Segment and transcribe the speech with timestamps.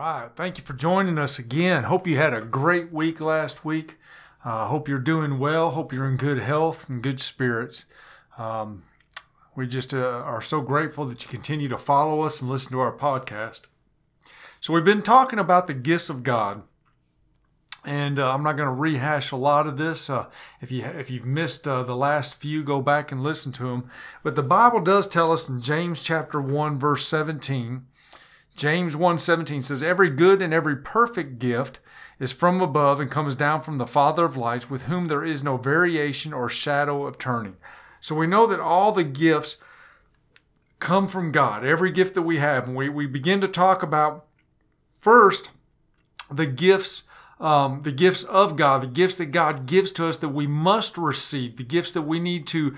[0.00, 0.30] right.
[0.34, 1.84] Thank you for joining us again.
[1.84, 3.98] Hope you had a great week last week.
[4.42, 5.72] Uh, hope you're doing well.
[5.72, 7.84] Hope you're in good health and good spirits.
[8.38, 8.84] Um,
[9.54, 12.80] we just uh, are so grateful that you continue to follow us and listen to
[12.80, 13.62] our podcast.
[14.58, 16.62] So, we've been talking about the gifts of God.
[17.84, 20.08] And uh, I'm not going to rehash a lot of this.
[20.08, 20.26] Uh,
[20.62, 23.90] if you if you've missed uh, the last few, go back and listen to them.
[24.22, 27.86] But the Bible does tell us in James chapter one verse 17
[28.60, 31.80] James 1:17 says every good and every perfect gift
[32.18, 35.42] is from above and comes down from the Father of lights with whom there is
[35.42, 37.56] no variation or shadow of turning.
[38.00, 39.56] So we know that all the gifts
[40.78, 41.64] come from God.
[41.64, 44.26] Every gift that we have and we we begin to talk about
[44.98, 45.48] first
[46.30, 47.04] the gifts
[47.40, 50.98] um, the gifts of God, the gifts that God gives to us that we must
[50.98, 52.76] receive, the gifts that we need to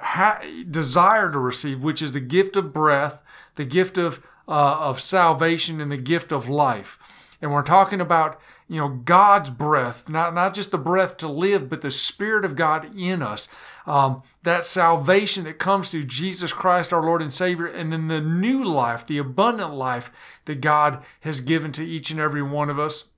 [0.00, 0.40] ha-
[0.70, 3.20] desire to receive, which is the gift of breath,
[3.56, 6.98] the gift of uh, of salvation and the gift of life.
[7.42, 11.68] And we're talking about, you know, God's breath, not, not just the breath to live,
[11.68, 13.46] but the Spirit of God in us.
[13.86, 18.20] Um, that salvation that comes through Jesus Christ, our Lord and Savior, and then the
[18.20, 20.10] new life, the abundant life
[20.46, 23.08] that God has given to each and every one of us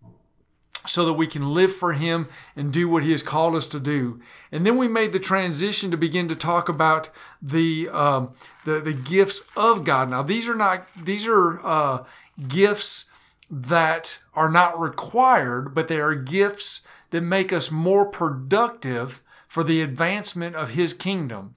[0.88, 3.80] so that we can live for Him and do what He has called us to
[3.80, 4.20] do.
[4.50, 7.10] And then we made the transition to begin to talk about
[7.42, 8.32] the um,
[8.64, 10.10] the, the gifts of God.
[10.10, 12.04] Now these are not these are uh,
[12.46, 13.04] gifts
[13.50, 19.80] that are not required, but they are gifts that make us more productive for the
[19.80, 21.54] advancement of His kingdom.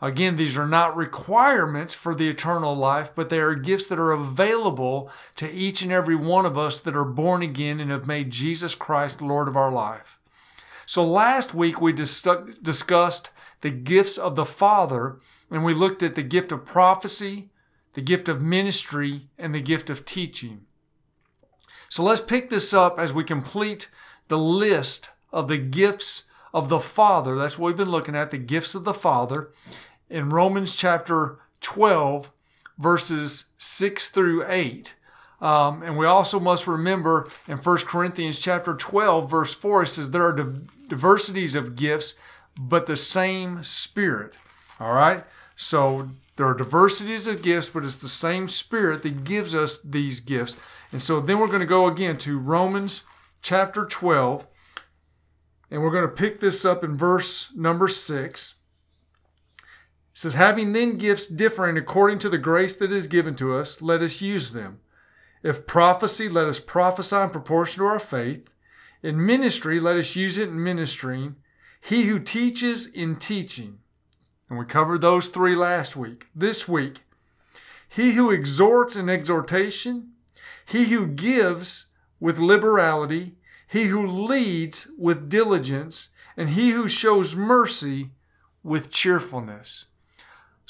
[0.00, 4.12] Again, these are not requirements for the eternal life, but they are gifts that are
[4.12, 8.30] available to each and every one of us that are born again and have made
[8.30, 10.20] Jesus Christ Lord of our life.
[10.86, 12.26] So last week we dis-
[12.62, 15.18] discussed the gifts of the Father,
[15.50, 17.50] and we looked at the gift of prophecy,
[17.94, 20.60] the gift of ministry, and the gift of teaching.
[21.88, 23.88] So let's pick this up as we complete
[24.28, 26.24] the list of the gifts
[26.54, 27.34] of the Father.
[27.36, 29.50] That's what we've been looking at, the gifts of the Father
[30.10, 32.30] in Romans chapter 12,
[32.78, 34.94] verses 6 through 8.
[35.40, 40.10] Um, and we also must remember in 1 Corinthians chapter 12, verse 4, it says,
[40.10, 40.52] There are
[40.88, 42.14] diversities of gifts,
[42.58, 44.34] but the same Spirit.
[44.80, 45.24] All right?
[45.54, 50.20] So there are diversities of gifts, but it's the same Spirit that gives us these
[50.20, 50.56] gifts.
[50.90, 53.04] And so then we're going to go again to Romans
[53.42, 54.46] chapter 12,
[55.70, 58.54] and we're going to pick this up in verse number 6
[60.18, 64.02] says, Having then gifts differing according to the grace that is given to us, let
[64.02, 64.80] us use them.
[65.44, 68.52] If prophecy, let us prophesy in proportion to our faith.
[69.00, 71.36] In ministry, let us use it in ministering.
[71.80, 73.78] He who teaches in teaching.
[74.50, 76.26] And we covered those three last week.
[76.34, 77.04] This week,
[77.88, 80.14] he who exhorts in exhortation,
[80.66, 81.86] he who gives
[82.18, 83.36] with liberality,
[83.68, 88.10] he who leads with diligence, and he who shows mercy
[88.64, 89.84] with cheerfulness.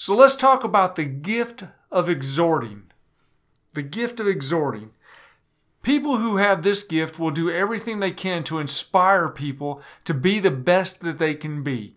[0.00, 2.84] So let's talk about the gift of exhorting.
[3.75, 4.92] The gift of exhorting.
[5.82, 10.38] People who have this gift will do everything they can to inspire people to be
[10.38, 11.97] the best that they can be.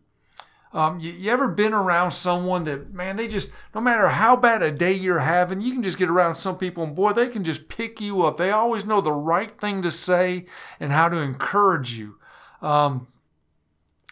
[0.73, 4.63] Um, you, you, ever been around someone that, man, they just, no matter how bad
[4.63, 7.43] a day you're having, you can just get around some people and boy, they can
[7.43, 8.37] just pick you up.
[8.37, 10.47] They always know the right thing to say
[10.79, 12.15] and how to encourage you.
[12.63, 13.07] Um,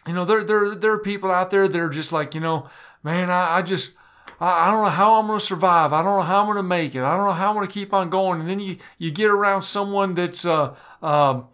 [0.06, 2.68] you know, there, there, there are people out there that are just like, you know,
[3.02, 3.96] man, I, I just,
[4.40, 5.92] I, I, don't know how I'm going to survive.
[5.92, 7.02] I don't know how I'm going to make it.
[7.02, 8.40] I don't know how I'm going to keep on going.
[8.40, 11.48] And then you, you get around someone that's, uh, um,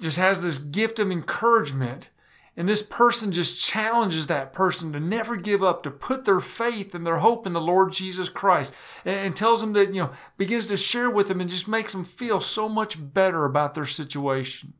[0.00, 2.10] just has this gift of encouragement.
[2.56, 6.92] And this person just challenges that person to never give up, to put their faith
[6.92, 8.74] and their hope in the Lord Jesus Christ,
[9.04, 12.04] and, tells them that, you know, begins to share with them and just makes them
[12.04, 14.72] feel so much better about their situation.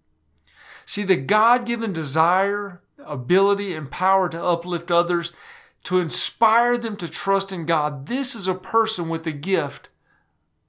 [0.87, 5.33] See, the God given desire ability and power to uplift others,
[5.85, 8.07] to inspire them to trust in God.
[8.07, 9.89] This is a person with the gift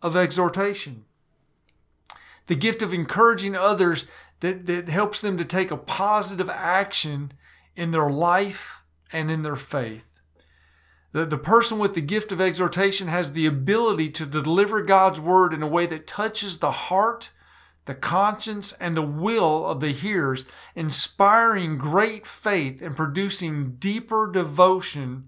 [0.01, 1.05] of exhortation,
[2.47, 4.05] the gift of encouraging others
[4.39, 7.33] that, that helps them to take a positive action
[7.75, 8.81] in their life
[9.11, 10.05] and in their faith.
[11.11, 15.53] The, the person with the gift of exhortation has the ability to deliver God's word
[15.53, 17.31] in a way that touches the heart
[17.89, 20.45] the conscience and the will of the hearers,
[20.75, 25.27] inspiring great faith and producing deeper devotion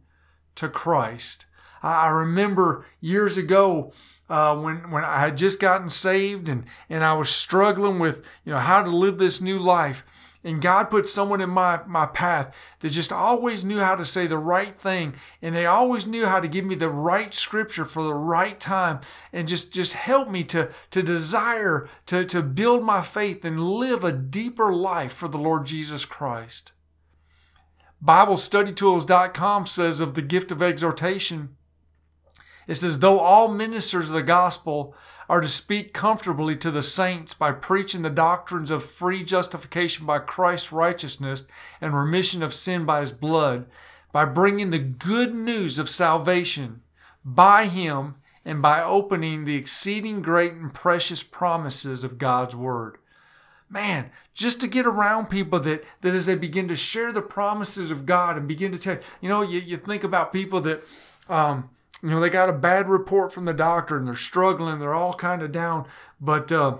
[0.54, 1.48] to Christ.
[1.82, 3.94] I remember years ago
[4.30, 8.52] uh, when when I had just gotten saved and and I was struggling with you
[8.52, 10.06] know how to live this new life.
[10.44, 14.26] And God put someone in my, my path that just always knew how to say
[14.26, 15.14] the right thing.
[15.42, 19.02] And they always knew how to give me the right scripture for the right time
[19.32, 24.04] and just, just help me to, to desire to, to build my faith and live
[24.04, 26.72] a deeper life for the Lord Jesus Christ.
[28.04, 31.56] BibleStudyTools.com says of the gift of exhortation,
[32.68, 34.96] it says, though all ministers of the gospel
[35.32, 40.20] are to speak comfortably to the saints by preaching the doctrines of free justification by
[40.20, 41.46] Christ's righteousness
[41.80, 43.66] and remission of sin by his blood,
[44.12, 46.82] by bringing the good news of salvation
[47.24, 52.98] by him and by opening the exceeding great and precious promises of God's word.
[53.70, 57.90] Man, just to get around people that, that as they begin to share the promises
[57.90, 60.84] of God and begin to tell, you know, you, you think about people that,
[61.30, 61.70] um,
[62.02, 65.14] you know, they got a bad report from the doctor and they're struggling, they're all
[65.14, 65.86] kind of down,
[66.20, 66.78] but uh,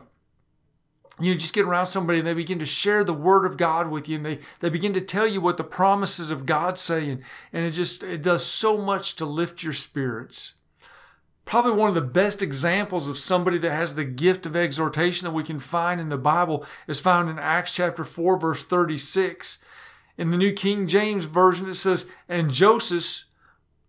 [1.20, 4.10] you just get around somebody and they begin to share the word of God with
[4.10, 7.22] you and they, they begin to tell you what the promises of God say and,
[7.54, 10.54] and it just it does so much to lift your spirits.
[11.44, 15.34] Probably one of the best examples of somebody that has the gift of exhortation that
[15.34, 19.58] we can find in the Bible is found in Acts chapter 4 verse 36.
[20.18, 23.26] In the New King James Version it says, And Joseph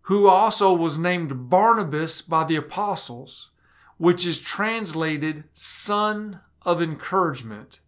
[0.03, 3.51] who also was named Barnabas by the apostles,
[3.99, 7.81] which is translated son of encouragement.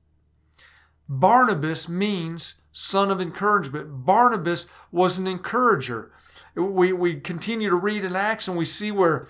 [1.09, 4.05] Barnabas means son of encouragement.
[4.05, 6.13] Barnabas was an encourager.
[6.55, 9.27] We, we continue to read in Acts and we see where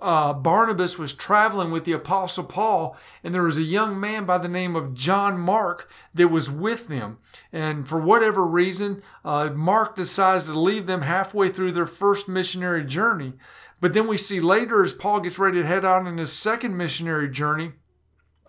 [0.00, 4.38] uh, Barnabas was traveling with the Apostle Paul, and there was a young man by
[4.38, 7.18] the name of John Mark that was with them.
[7.52, 12.84] And for whatever reason, uh, Mark decides to leave them halfway through their first missionary
[12.84, 13.34] journey.
[13.80, 16.76] But then we see later, as Paul gets ready to head on in his second
[16.76, 17.72] missionary journey,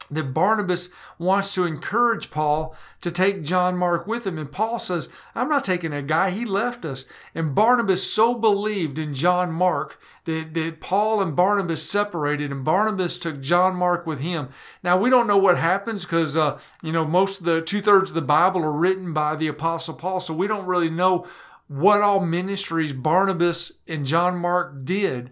[0.09, 4.37] that Barnabas wants to encourage Paul to take John Mark with him.
[4.37, 6.29] And Paul says, I'm not taking that guy.
[6.29, 7.05] He left us.
[7.33, 13.17] And Barnabas so believed in John Mark that, that Paul and Barnabas separated and Barnabas
[13.17, 14.49] took John Mark with him.
[14.83, 18.11] Now, we don't know what happens because, uh, you know, most of the two thirds
[18.11, 20.19] of the Bible are written by the Apostle Paul.
[20.19, 21.27] So we don't really know
[21.67, 25.31] what all ministries Barnabas and John Mark did.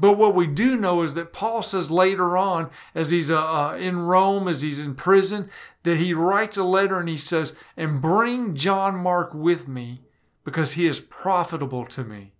[0.00, 3.76] But what we do know is that Paul says later on, as he's uh, uh,
[3.76, 5.50] in Rome, as he's in prison,
[5.82, 10.00] that he writes a letter and he says, And bring John Mark with me
[10.42, 12.32] because he is profitable to me.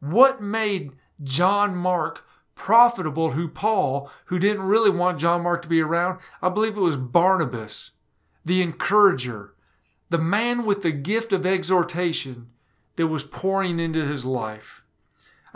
[0.00, 0.92] What made
[1.22, 2.24] John Mark
[2.56, 6.18] profitable who Paul, who didn't really want John Mark to be around?
[6.42, 7.92] I believe it was Barnabas,
[8.44, 9.54] the encourager,
[10.10, 12.48] the man with the gift of exhortation
[12.96, 14.82] that was pouring into his life.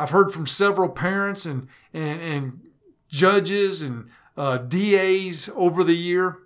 [0.00, 2.70] I've heard from several parents and, and, and
[3.08, 6.38] judges and uh, DAs over the year,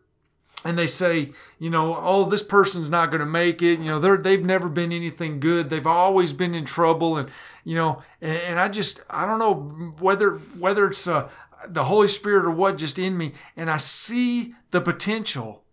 [0.65, 1.31] and they say,
[1.61, 3.79] you know, oh, this person's not going to make it.
[3.79, 5.71] You know, they're they've never been anything good.
[5.71, 7.29] They've always been in trouble, and
[7.63, 9.55] you know, and, and I just I don't know
[10.01, 11.29] whether whether it's uh,
[11.69, 15.64] the Holy Spirit or what just in me, and I see the potential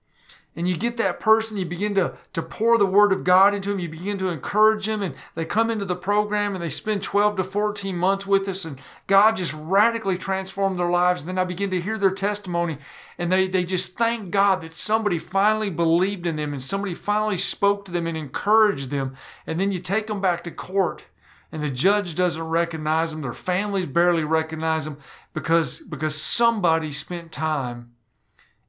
[0.54, 3.70] and you get that person, you begin to, to pour the word of God into
[3.70, 7.04] them, you begin to encourage them, and they come into the program and they spend
[7.04, 11.22] 12 to 14 months with us, and God just radically transformed their lives.
[11.22, 12.78] And then I begin to hear their testimony,
[13.18, 17.38] and they, they just thank God that somebody finally believed in them and somebody finally
[17.38, 19.16] spoke to them and encouraged them.
[19.48, 21.06] And then you take them back to court
[21.52, 24.98] and the judge doesn't recognize them, their families barely recognize them
[25.34, 27.92] because, because somebody spent time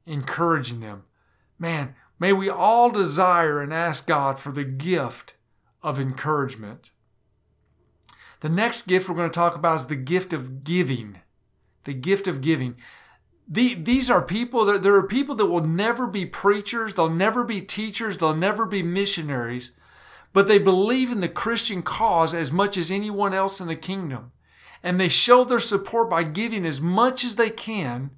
[0.05, 1.03] encouraging them
[1.63, 5.35] Man, may we all desire and ask God for the gift
[5.81, 6.91] of encouragement.
[8.41, 11.21] The next gift we're going to talk about is the gift of giving.
[11.85, 12.75] The gift of giving.
[13.47, 17.61] The, these are people there are people that will never be preachers, they'll never be
[17.61, 19.71] teachers, they'll never be missionaries,
[20.33, 24.33] but they believe in the Christian cause as much as anyone else in the kingdom.
[24.83, 28.11] And they show their support by giving as much as they can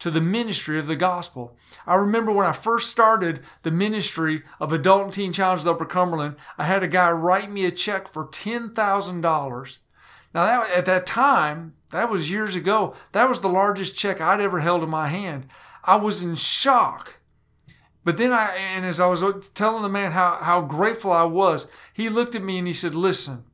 [0.00, 1.56] to the ministry of the gospel.
[1.86, 6.36] I remember when I first started the ministry of Adult and Teen Challenge Upper Cumberland,
[6.58, 9.78] I had a guy write me a check for $10,000.
[10.32, 14.40] Now, that, at that time, that was years ago, that was the largest check I'd
[14.40, 15.46] ever held in my hand.
[15.84, 17.18] I was in shock.
[18.04, 21.66] But then I, and as I was telling the man how, how grateful I was,
[21.92, 23.44] he looked at me and he said, Listen,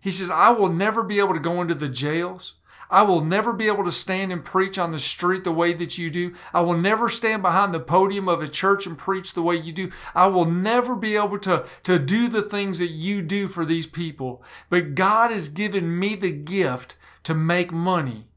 [0.00, 2.54] he says, I will never be able to go into the jails.
[2.92, 5.96] I will never be able to stand and preach on the street the way that
[5.96, 6.34] you do.
[6.52, 9.72] I will never stand behind the podium of a church and preach the way you
[9.72, 9.90] do.
[10.14, 13.86] I will never be able to, to do the things that you do for these
[13.86, 14.44] people.
[14.68, 18.28] But God has given me the gift to make money,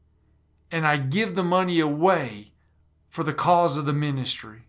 [0.70, 2.52] and I give the money away
[3.10, 4.62] for the cause of the ministry.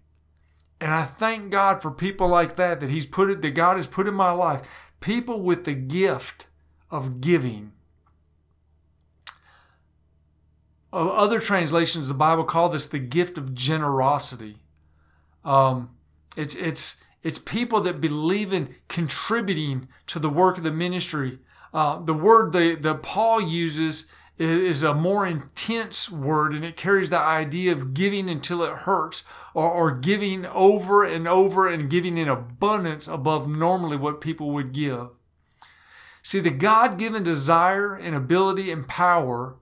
[0.81, 3.87] And I thank God for people like that that He's put it, that God has
[3.87, 4.67] put in my life.
[4.99, 6.47] People with the gift
[6.91, 7.71] of giving.
[10.93, 14.57] Other translations, the Bible call this the gift of generosity.
[15.43, 15.91] Um,
[16.35, 21.39] it's it's it's people that believe in contributing to the work of the ministry.
[21.73, 27.09] Uh, the word that, that Paul uses is a more intense word and it carries
[27.09, 32.17] the idea of giving until it hurts or, or giving over and over and giving
[32.17, 35.09] in abundance above normally what people would give.
[36.21, 39.57] See, the God given desire and ability and power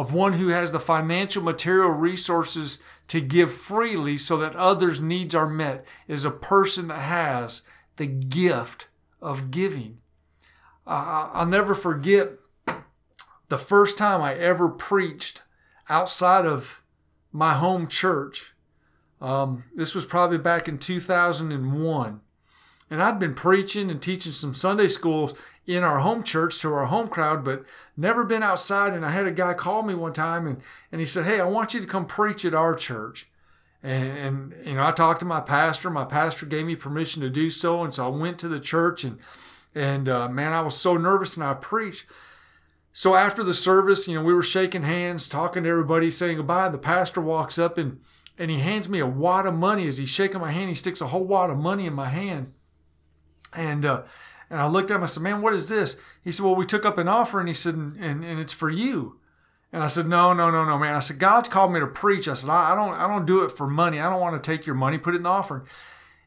[0.00, 5.34] of one who has the financial material resources to give freely so that others' needs
[5.34, 7.60] are met is a person that has
[7.96, 8.88] the gift
[9.20, 9.98] of giving.
[10.86, 12.30] Uh, I'll never forget
[13.50, 15.42] the first time I ever preached
[15.90, 16.82] outside of
[17.30, 18.54] my home church.
[19.20, 22.20] Um, this was probably back in 2001.
[22.88, 25.34] And I'd been preaching and teaching some Sunday schools
[25.66, 27.64] in our home church to our home crowd, but
[27.96, 28.92] never been outside.
[28.92, 31.44] And I had a guy call me one time and, and he said, Hey, I
[31.44, 33.28] want you to come preach at our church.
[33.82, 35.88] And, and, you know, I talked to my pastor.
[35.88, 37.82] My pastor gave me permission to do so.
[37.82, 39.18] And so I went to the church and,
[39.74, 42.06] and uh, man, I was so nervous and I preached.
[42.92, 46.68] So after the service, you know, we were shaking hands, talking to everybody, saying goodbye.
[46.68, 48.00] The pastor walks up and
[48.40, 49.86] and he hands me a wad of money.
[49.86, 52.54] As he's shaking my hand, he sticks a whole wad of money in my hand.
[53.52, 54.04] And uh,
[54.50, 55.02] and I looked at him.
[55.02, 57.54] I said, "Man, what is this?" He said, "Well, we took up an offering." He
[57.54, 59.18] said, "And and, and it's for you."
[59.72, 62.28] And I said, "No, no, no, no, man." I said, "God's called me to preach."
[62.28, 64.00] I said, I, "I don't I don't do it for money.
[64.00, 65.62] I don't want to take your money, put it in the offering."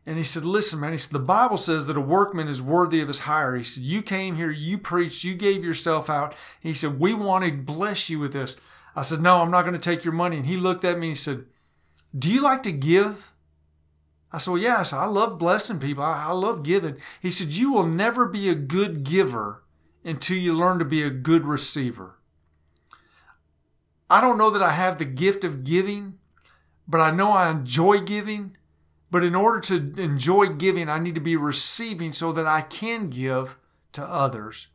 [0.05, 2.99] And he said, Listen, man, he said, the Bible says that a workman is worthy
[2.99, 3.55] of his hire.
[3.55, 6.35] He said, You came here, you preached, you gave yourself out.
[6.59, 8.57] He said, We want to bless you with this.
[8.95, 10.37] I said, No, I'm not going to take your money.
[10.37, 11.45] And he looked at me and he said,
[12.17, 13.31] Do you like to give?
[14.33, 14.83] I said, Well.
[14.91, 16.03] I I love blessing people.
[16.03, 16.97] I, I love giving.
[17.21, 19.63] He said, You will never be a good giver
[20.03, 22.15] until you learn to be a good receiver.
[24.09, 26.17] I don't know that I have the gift of giving,
[26.87, 28.57] but I know I enjoy giving
[29.13, 33.11] but in order to enjoy giving, I need to be receiving so that I can
[33.11, 33.57] give
[33.91, 34.69] to others.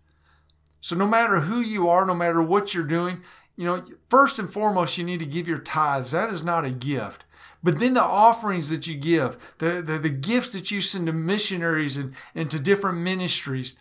[0.81, 3.23] So no matter who you are, no matter what you're doing,
[3.57, 6.13] you know, first and foremost, you need to give your tithes.
[6.13, 7.25] That is not a gift.
[7.63, 11.13] But then the offerings that you give, the, the, the gifts that you send to
[11.13, 13.77] missionaries and, and to different ministries,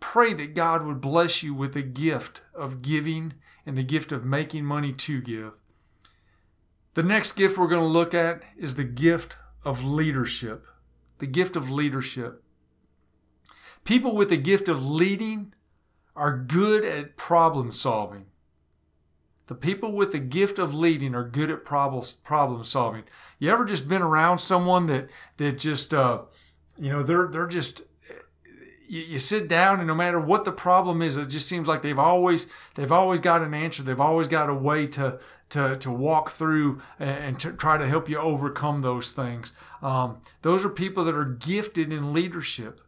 [0.00, 4.24] pray that God would bless you with the gift of giving and the gift of
[4.24, 5.52] making money to give.
[6.94, 10.66] The next gift we're going to look at is the gift of leadership.
[11.18, 12.42] The gift of leadership.
[13.84, 15.54] People with the gift of leading
[16.14, 18.26] are good at problem solving.
[19.52, 23.04] The people with the gift of leading are good at problem problem solving.
[23.38, 26.22] You ever just been around someone that that just uh,
[26.78, 27.82] you know they're they're just
[28.88, 31.82] you, you sit down and no matter what the problem is, it just seems like
[31.82, 33.82] they've always they've always got an answer.
[33.82, 35.18] They've always got a way to
[35.50, 39.52] to to walk through and to try to help you overcome those things.
[39.82, 42.80] Um, those are people that are gifted in leadership.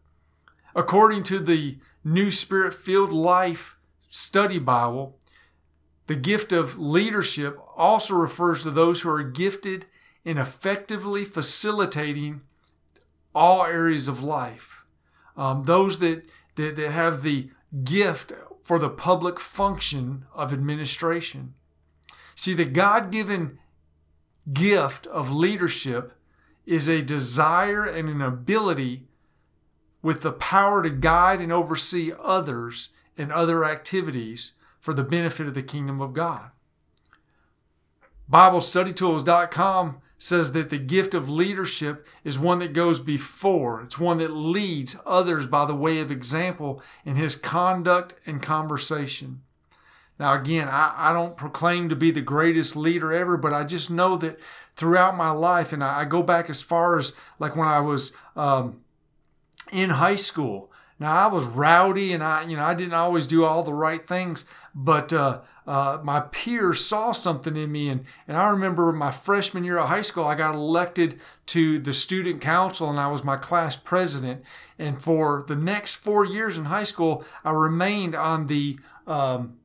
[0.75, 3.77] According to the New Spirit Filled Life
[4.09, 5.19] Study Bible,
[6.07, 9.87] the gift of leadership also refers to those who are gifted
[10.25, 12.43] in effectively facilitating
[13.35, 14.75] all areas of life
[15.37, 16.25] um, those that,
[16.57, 17.51] that, that have the
[17.83, 18.33] gift
[18.63, 21.55] for the public function of administration.
[22.35, 23.59] See, the God given
[24.53, 26.13] gift of leadership
[26.67, 29.07] is a desire and an ability
[30.03, 34.53] with the power to guide and oversee others and other activities
[34.85, 36.51] for the benefit of the kingdom of God.
[38.31, 43.81] BibleStudyTools.com says that the gift of leadership is one that goes before.
[43.81, 49.41] It's one that leads others by the way of example in his conduct and conversation.
[50.21, 53.91] Now, again, I, I don't proclaim to be the greatest leader ever, but I just
[53.91, 54.39] know that
[54.77, 58.13] throughout my life, and I, I go back as far as like when I was
[58.37, 58.83] um,
[59.73, 60.71] in high school.
[61.05, 64.07] Now, I was rowdy and I, you know, I didn't always do all the right
[64.07, 67.91] things, but uh, uh, my peers saw something in me.
[67.91, 71.93] And, and I remember my freshman year of high school, I got elected to the
[71.93, 74.45] student council and I was my class president.
[74.79, 79.59] And for the next four years in high school, I remained on the um,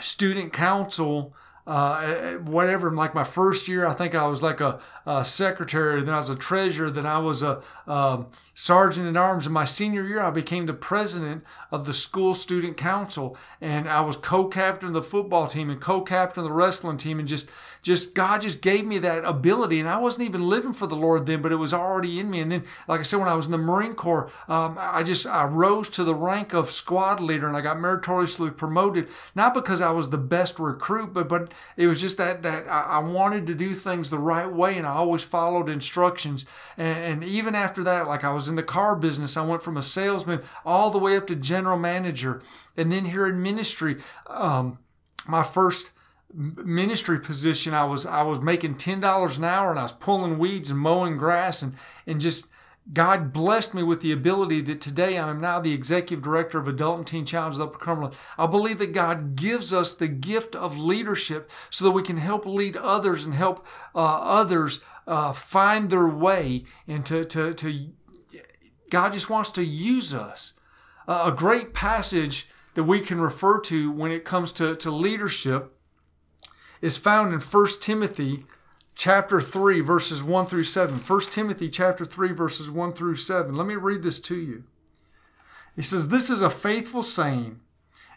[0.00, 1.36] student council
[1.68, 2.90] uh, whatever.
[2.90, 6.30] Like my first year, I think I was like a, a secretary, then I was
[6.30, 9.46] a treasurer, then I was a um, sergeant at arms.
[9.46, 14.00] In my senior year, I became the president of the school student council, and I
[14.00, 17.48] was co-captain of the football team and co-captain of the wrestling team, and just
[17.82, 21.26] just God just gave me that ability, and I wasn't even living for the Lord
[21.26, 22.40] then, but it was already in me.
[22.40, 25.24] And then, like I said, when I was in the Marine Corps, um, I just
[25.24, 29.80] I rose to the rank of squad leader, and I got meritoriously promoted, not because
[29.80, 33.46] I was the best recruit, but but it was just that that I, I wanted
[33.46, 36.44] to do things the right way, and I always followed instructions.
[36.76, 39.76] And, and even after that, like I was in the car business, I went from
[39.76, 42.42] a salesman all the way up to general manager,
[42.76, 44.78] and then here in ministry, um,
[45.26, 45.92] my first
[46.34, 50.68] ministry position i was i was making $10 an hour and i was pulling weeds
[50.68, 51.72] and mowing grass and
[52.06, 52.50] and just
[52.90, 56.66] God blessed me with the ability that today I am now the executive director of
[56.66, 58.16] Adult and Teen Challenges Upper Cumberland.
[58.38, 62.46] I believe that God gives us the gift of leadership so that we can help
[62.46, 67.90] lead others and help uh, others uh, find their way and to, to, to,
[68.90, 70.52] God just wants to use us.
[71.06, 75.74] Uh, a great passage that we can refer to when it comes to, to leadership
[76.80, 78.44] is found in 1 Timothy
[78.98, 83.66] chapter 3 verses 1 through 7 1 timothy chapter 3 verses 1 through 7 let
[83.66, 84.64] me read this to you.
[85.76, 87.60] He says this is a faithful saying.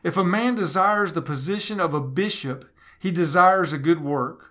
[0.04, 2.68] If a man desires the position of a bishop
[3.00, 4.51] he desires a good work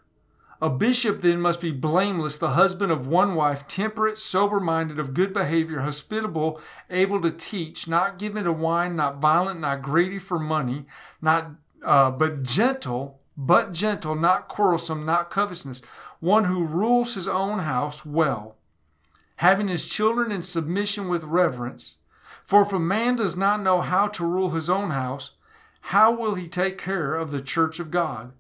[0.61, 5.15] a bishop then must be blameless the husband of one wife temperate sober minded of
[5.15, 10.39] good behavior hospitable able to teach not given to wine not violent not greedy for
[10.39, 10.85] money
[11.21, 11.53] not
[11.83, 15.81] uh, but gentle but gentle, not quarrelsome, not covetousness,
[16.21, 18.57] one who rules his own house well,
[19.37, 21.97] having his children in submission with reverence.
[22.43, 25.33] For if a man does not know how to rule his own house,
[25.85, 28.33] how will he take care of the church of God?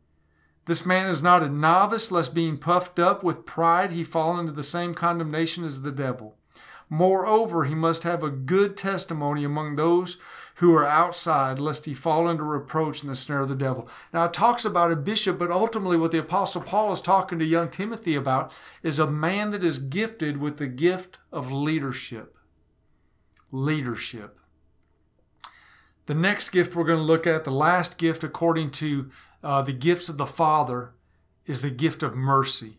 [0.70, 4.52] This man is not a novice, lest being puffed up with pride he fall into
[4.52, 6.36] the same condemnation as the devil.
[6.88, 10.16] Moreover, he must have a good testimony among those
[10.58, 13.88] who are outside, lest he fall into reproach in the snare of the devil.
[14.12, 17.44] Now, it talks about a bishop, but ultimately, what the Apostle Paul is talking to
[17.44, 18.52] young Timothy about
[18.84, 22.36] is a man that is gifted with the gift of leadership.
[23.50, 24.38] Leadership.
[26.06, 29.10] The next gift we're going to look at, the last gift according to
[29.42, 30.92] uh, the gifts of the Father,
[31.46, 32.78] is the gift of mercy.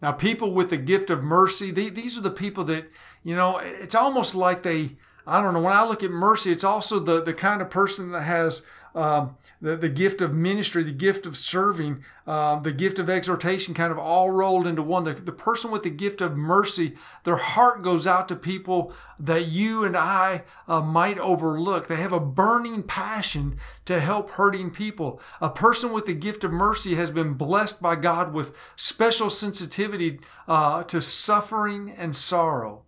[0.00, 2.90] Now, people with the gift of mercy, they, these are the people that,
[3.22, 5.60] you know, it's almost like they I don't know.
[5.60, 8.62] When I look at mercy, it's also the, the kind of person that has
[8.94, 13.74] um, the, the gift of ministry, the gift of serving, um, the gift of exhortation
[13.74, 15.04] kind of all rolled into one.
[15.04, 19.46] The, the person with the gift of mercy, their heart goes out to people that
[19.46, 21.86] you and I uh, might overlook.
[21.86, 25.20] They have a burning passion to help hurting people.
[25.40, 30.20] A person with the gift of mercy has been blessed by God with special sensitivity
[30.46, 32.82] uh, to suffering and sorrow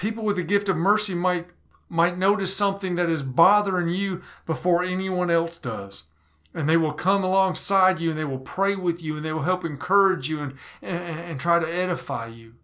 [0.00, 1.46] people with the gift of mercy might
[1.90, 6.04] might notice something that is bothering you before anyone else does.
[6.54, 9.42] And they will come alongside you and they will pray with you and they will
[9.42, 12.54] help encourage you and, and, and try to edify you.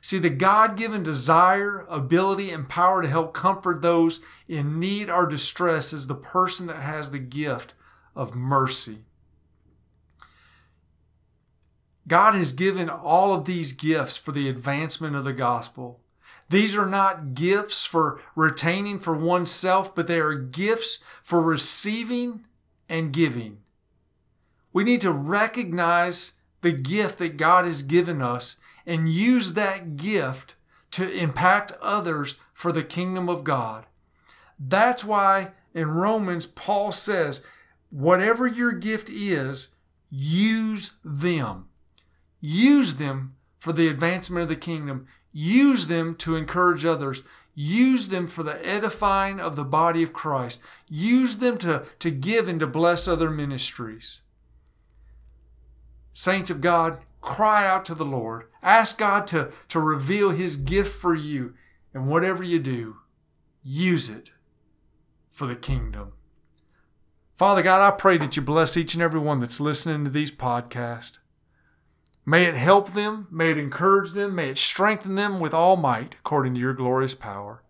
[0.00, 5.26] See, the God given desire, ability, and power to help comfort those in need or
[5.26, 7.74] distress is the person that has the gift
[8.14, 8.98] of mercy.
[12.06, 16.00] God has given all of these gifts for the advancement of the gospel.
[16.48, 22.44] These are not gifts for retaining for oneself, but they are gifts for receiving
[22.88, 23.58] and giving.
[24.72, 26.32] We need to recognize
[26.62, 28.56] the gift that God has given us
[28.86, 30.54] and use that gift
[30.92, 33.84] to impact others for the kingdom of God.
[34.58, 37.44] That's why in Romans, Paul says,
[37.90, 39.68] whatever your gift is,
[40.10, 41.68] use them.
[42.40, 45.06] Use them for the advancement of the kingdom.
[45.32, 47.22] Use them to encourage others.
[47.54, 50.60] Use them for the edifying of the body of Christ.
[50.88, 54.20] Use them to, to give and to bless other ministries.
[56.12, 58.44] Saints of God, cry out to the Lord.
[58.62, 61.54] Ask God to, to reveal His gift for you.
[61.92, 62.98] And whatever you do,
[63.62, 64.32] use it
[65.30, 66.12] for the kingdom.
[67.36, 70.32] Father God, I pray that you bless each and every one that's listening to these
[70.32, 71.18] podcasts.
[72.28, 76.16] May it help them, may it encourage them, may it strengthen them with all might
[76.16, 77.62] according to your glorious power.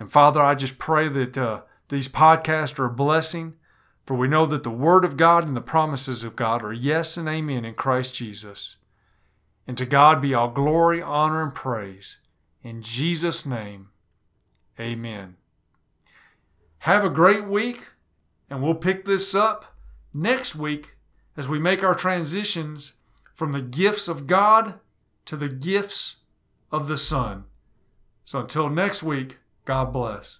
[0.00, 3.54] And Father, I just pray that uh, these podcasts are a blessing,
[4.04, 7.16] for we know that the Word of God and the promises of God are yes
[7.16, 8.78] and amen in Christ Jesus.
[9.68, 12.16] And to God be all glory, honor, and praise.
[12.64, 13.90] In Jesus' name,
[14.80, 15.36] amen.
[16.78, 17.90] Have a great week,
[18.50, 19.76] and we'll pick this up
[20.12, 20.96] next week
[21.36, 22.94] as we make our transitions
[23.40, 24.80] from the gifts of God
[25.24, 26.16] to the gifts
[26.70, 27.44] of the Son.
[28.22, 30.38] So until next week, God bless.